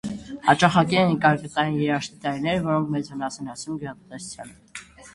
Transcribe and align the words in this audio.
Հաճախակի 0.45 0.97
են 1.01 1.13
կարկտային, 1.25 1.77
երաշտի 1.83 2.19
տարիները, 2.25 2.65
որոնք 2.71 2.93
մեծ 2.99 3.15
վնաս 3.15 3.41
են 3.45 3.55
հասցնում 3.55 3.81
գյուղատնտեսությանը։ 3.85 4.61